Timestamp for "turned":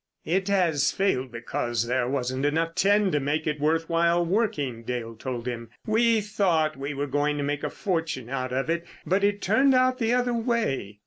9.43-9.75